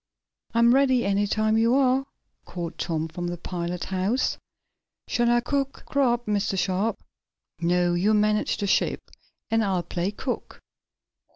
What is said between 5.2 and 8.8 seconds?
I cook grub, Mr. Sharp?" "No, you manage the